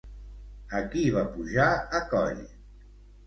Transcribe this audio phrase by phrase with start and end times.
[0.77, 1.67] A qui va pujar
[1.99, 2.43] a coll?